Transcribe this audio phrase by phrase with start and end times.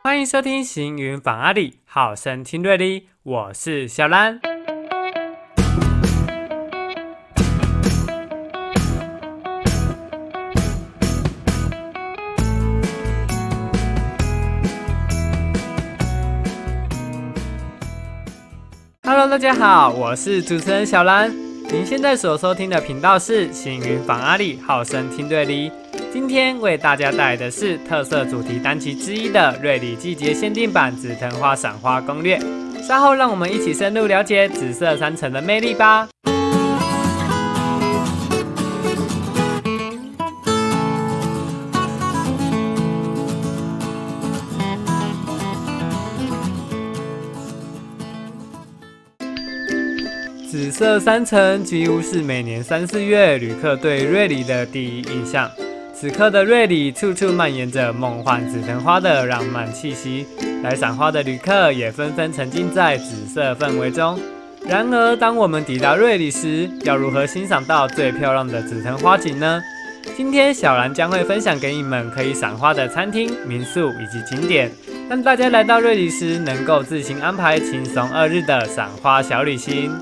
[0.00, 4.40] 欢迎收听行云访阿里，好声听瑞丽，我是小兰。
[19.02, 21.47] Hello，大家好，我是主持人小兰。
[21.70, 25.70] 您现在所收听的频道是行云访阿里，好声听瑞丽。
[26.10, 32.40] 今天为大家带来的是特色主题单曲之一的瑞丽季节限定版紫藤花赏花攻略。
[32.82, 36.08] 稍后让我们一起深入了解紫色山城的魅力吧。
[50.58, 55.48] 紫色山城几乎是每年三四月旅客对瑞丽的第一印象。
[55.94, 60.26] 此刻的瑞里，处处蔓延着梦幻紫藤花的浪漫气息。
[60.64, 64.18] 来赏花的旅客也纷纷沉浸在紫色氛围中。
[64.68, 69.62] 然而，当我们抵达瑞里时，要如何欣赏到最漂亮的紫藤花景呢？
[70.16, 74.72] 今天小兰将会分享给你们可以赏花的餐厅、民宿以及景点，
[75.08, 79.92] 让大家来到瑞里时能够自行安排轻松二日的赏花小旅行。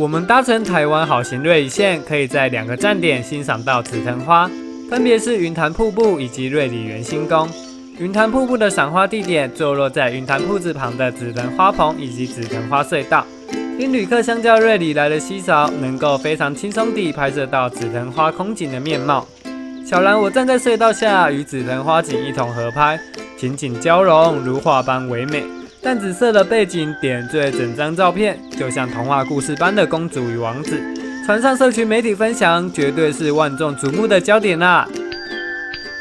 [0.00, 4.50] 我们搭乘台湾好行瑞里线，可以在两个站点欣赏到紫藤花。
[4.88, 7.46] 分别是云潭瀑布以及瑞里圆心宫。
[7.98, 13.26] 云潭瀑布的赏花地点坐落在云潭铺子旁的紫藤花棚以及紫藤花隧道，
[13.78, 19.28] 因旅客相较瑞里来的稀少，能够非常轻松地拍摄到紫藤花空景的面貌。
[19.84, 22.98] 小兰，我站在隧道下与紫藤花景一同合拍，
[23.36, 25.44] 景景交融，如画般唯美。
[25.82, 30.78] 淡紫色的背景点缀整张照片，就像童话故事般的公主与王子。
[31.24, 34.86] 船上社群媒体分享，绝对是万众瞩目的焦点啦。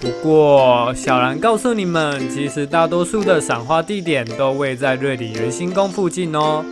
[0.00, 6.64] 不过，小兰告诉你们，其实大多数的赏花地点都位在瑞里圆心宫附近哦。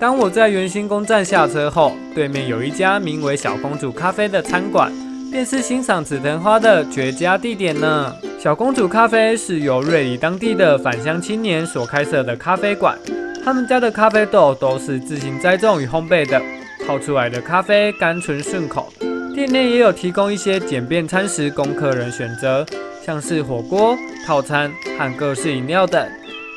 [0.00, 4.90] 当我在圆心宫站下车后，对面有一家名为“小公主咖啡”的餐馆，
[5.30, 8.14] 便是欣赏紫藤花的绝佳地点呢。
[8.38, 12.96] 小公主咖啡是由瑞里当地的返乡青年所开设的咖啡馆，
[13.44, 16.40] 他们家的咖啡豆都是自行栽种与烘焙的。
[16.86, 18.92] 泡出来的咖啡甘醇顺口，
[19.34, 22.64] 店内也有提供一些简便餐食供客人选择，
[23.04, 26.08] 像是火锅套餐和各式饮料等。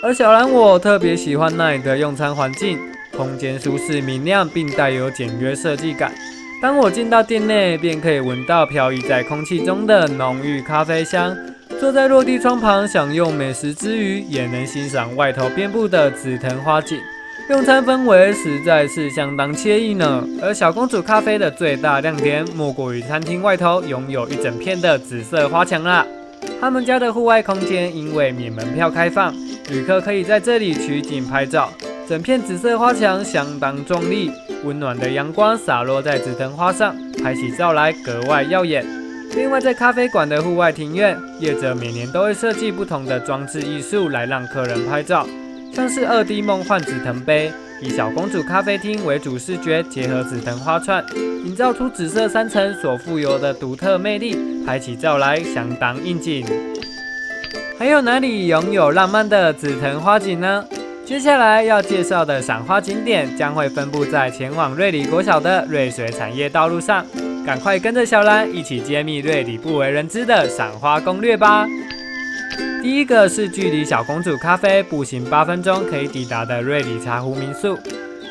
[0.03, 2.77] 而小兰我特别喜欢那里的用餐环境，
[3.17, 6.13] 空间舒适明亮，并带有简约设计感。
[6.61, 11.35] 当我进到店内，便可以闻到飘逸在空气中的浓郁咖啡香。
[11.81, 16.99] 坐在落地窗旁享用美食之余，也能欣赏外头遍布的紫藤花景。
[17.49, 20.23] 用餐氛围实在是相当惬意呢。
[20.43, 26.05] 而小公主咖啡的最大亮点，莫过于餐厅外头拥有一整片的紫色花墙啦。
[26.59, 29.33] 他们家的户外空间因为免门票开放，
[29.71, 31.73] 旅客可以在这里取景拍照。
[32.07, 34.31] 整片紫色花墙相当壮丽，
[34.63, 38.85] 温暖的阳光洒落在紫藤花上，拍起照来格外耀眼。
[39.33, 45.25] 另外，在咖啡馆的户外庭院，业者每年都会设计不同的装置艺术来让客人拍照。
[45.73, 56.45] 像是二 D 梦幻紫藤杯，以小公主咖啡厅为主视觉，结合紫藤花串，营造出紫色山城所富有的独特魅力，拍起照来相当应景。
[57.79, 60.65] 还有哪里拥有浪漫的紫藤花景呢？
[61.05, 67.05] 接下来要介绍的赏花景点将会分布在前往瑞里国小的瑞水产业道路上，
[67.45, 71.67] 赶快跟着小兰一起揭秘瑞里不为人知的赏花攻略吧！
[72.81, 77.77] 第一个是距离小公主咖啡步行八分钟可以抵达的瑞里茶壶民宿。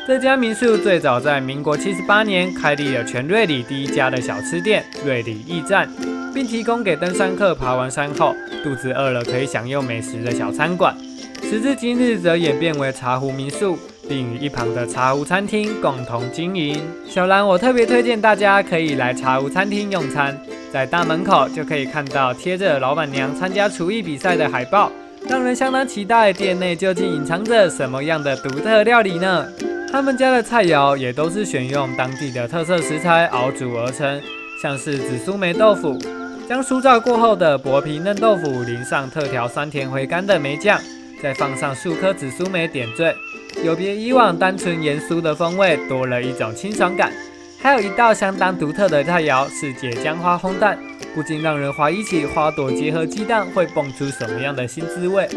[0.07, 5.87] 这家民宿最早在民国七十八年开立了全瑞里第一家的小吃店——瑞里驿站，
[6.33, 10.95] 并提供给登山客爬完山后肚子饿了可以享用美食的小餐馆。
[11.43, 13.77] 时至今日，则演变为茶壶民宿，
[14.11, 16.81] 并与一旁的茶屋餐厅共同经营。
[17.07, 20.37] 小兰，我特别推荐大家可以来茶屋餐厅用餐。
[20.69, 24.91] 在大门口就可以看到贴着老板娘参加厨艺比赛的海报，
[25.29, 29.47] 让人相当期待店内究竟隐藏着什么样的独特料理呢？
[29.89, 34.21] 他们家的菜肴也都是选用当地的特色食材熬煮而成，
[34.61, 35.97] 像是紫苏梅豆腐，
[36.49, 40.77] 将酥炸过后的薄皮嫩豆腐淋上特调酸甜回甘的梅酱，
[41.23, 43.15] 再放上数颗紫苏梅点缀，
[43.63, 47.11] 有别以往单纯严肃的风味，多了一种清爽感。
[47.59, 50.79] 还有一道相当独特的菜肴是解姜花烘蛋，
[51.13, 55.29] 不禁让人怀疑起花朵结合鸡蛋会蹦出什么样的新滋味。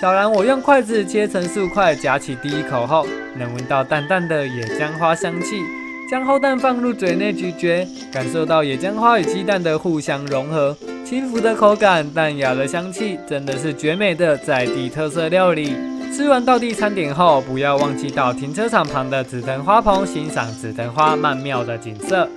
[0.00, 5.56] 小兰，我用筷子切成数块，夹起第一口后，能闻到淡淡的野姜花香气。
[6.10, 10.74] 将烘蛋放入嘴内咀嚼，感受到野姜花与鸡蛋的互相融合，
[11.04, 15.76] 轻浮的口感，淡雅的香气，真的是绝美的在地特色料理。
[16.12, 22.28] 吃完到地餐点后，不要忘记到停车场旁的紫藤花棚欣赏紫藤花曼妙的景色。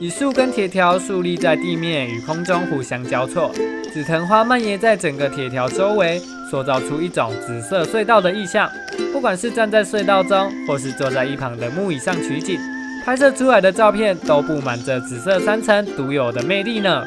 [0.00, 3.50] 以树根铁条竖立在地面，与空中互相交错，
[3.92, 6.20] 紫藤花蔓延在整个铁条周围，
[6.50, 8.68] 塑造出一种紫色隧道的意象。
[9.12, 12.58] 不管是站在隧道中，或是坐在一旁的木椅上取景，
[13.04, 17.04] 拍摄出来的照片都布满着紫色山层独有的魅力呢。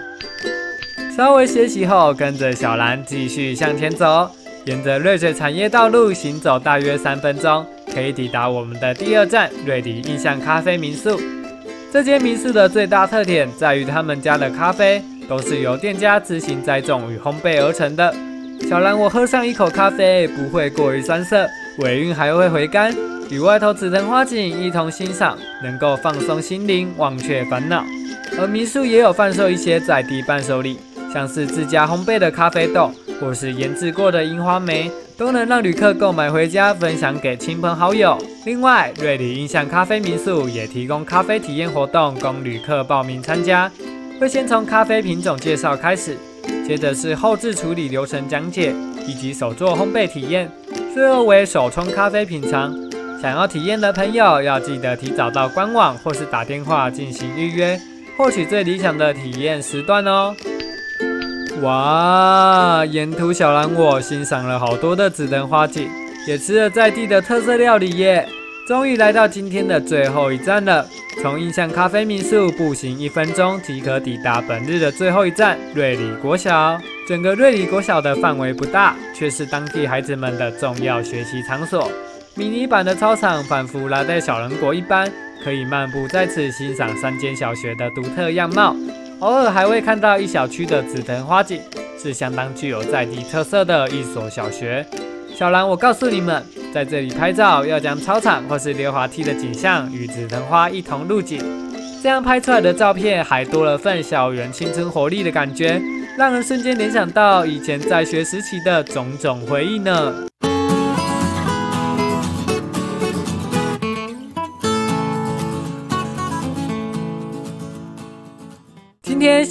[1.15, 4.29] 稍微歇息后，跟着小兰继续向前走，
[4.65, 11.19] 沿着瑞水产业道路行走大约三分钟，可以抵达我们的第二站瑞迪印象咖啡民宿。
[11.91, 18.13] 这间民宿的最大特点在于他们家的咖啡都是由店家自行栽种与烘焙而成的。
[18.69, 21.47] 小兰，我喝上一口咖啡，不会过于酸涩，
[21.79, 22.95] 尾韵还会回甘，
[23.31, 27.83] 与外头紫藤花景一同欣赏，能够放松心灵，忘却烦恼。
[28.39, 30.77] 而民宿也有贩售一些在地伴手礼，
[31.11, 34.91] 像是自家烘焙的咖啡豆，或是腌制过的樱花梅。
[35.17, 38.17] 都能让旅客购买回家，分享给亲朋好友。
[38.43, 43.71] 另外，瑞里印象咖啡民宿也提供咖啡体验活动，供旅客报名参加。
[44.19, 46.17] 会先从咖啡品种介绍开始，
[46.65, 48.73] 接着是后置处理流程讲解，
[49.05, 50.51] 以及手做烘焙体验，
[50.91, 52.73] 最后为手冲咖啡品尝。
[53.21, 57.79] 想要体验的朋友，要记得提早到官网或是打电话进行预约，
[58.17, 60.35] 获取最理想的体验时段哦。
[61.61, 62.85] 哇！
[62.85, 65.89] 沿途小兰我欣赏了好多的紫藤花景，
[66.27, 68.27] 也吃了在地的特色料理耶。
[68.67, 70.87] 终于来到今天的最后一站了，
[71.21, 76.79] 从印象咖啡民宿步行一分钟即可抵达本日的最后一站瑞里国小。
[77.07, 81.91] 整个瑞里国小的范围不大，却是当地孩子们的重要学习场所。
[82.35, 85.11] 迷你版的操场仿佛拉在小人国一般，
[85.43, 88.75] 可以漫步在此欣赏三间小学的独特样貌。
[89.21, 91.61] 偶尔还会看到一小区的紫藤花景，
[91.95, 94.83] 是相当具有在地特色的一所小学。
[95.35, 101.39] 小兰，我告诉你们，在这里拍照要将操场或是溜滑梯的景象与紫藤花一同入景，
[102.01, 105.79] 这样拍出来的照片还多了份校园青春活力的感觉，
[106.17, 110.30] 让人瞬间联想到以前在学时期的种种回忆呢。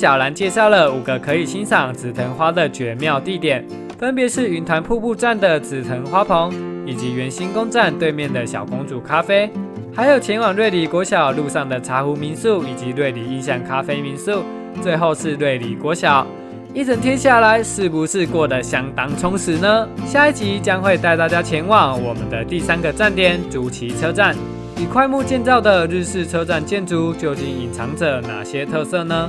[0.00, 3.62] 小兰介绍了五个可以欣赏紫藤花的绝妙地点，
[3.98, 6.50] 分别是云潭瀑布站的紫藤花棚，
[6.86, 9.50] 以及圆心宫站对面的小公主咖啡，
[9.94, 14.42] 还有前往瑞里国小路上的茶壶民宿，以及瑞里印象咖啡民宿。
[14.80, 16.26] 最后是瑞里国小，
[16.72, 19.86] 一整天下来是不是过得相当充实呢？
[20.06, 24.34] 下一集将会带大家前往我们的第三个站点竹崎车站，
[24.78, 29.28] 以快木建造的日式车站建筑究竟隐藏着哪些特色呢？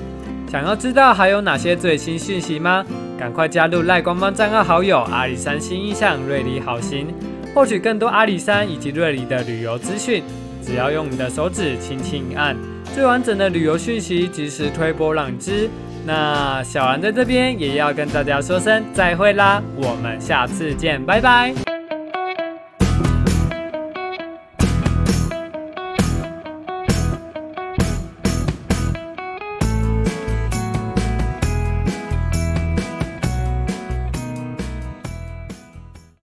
[0.51, 2.85] 想要知道还有哪些最新讯息吗？
[3.17, 7.07] 赶快加入赖官方账号好友阿里山新印象瑞丽好行，
[7.55, 10.21] 获取更多阿里山以及瑞丽的旅游资讯。
[10.61, 12.53] 只要用你的手指轻轻一按，
[12.93, 15.69] 最完整的旅游讯息及时推波浪之。
[16.05, 21.70] 那小兰在这边也要跟大家说声再会啦，我们下次见，拜拜。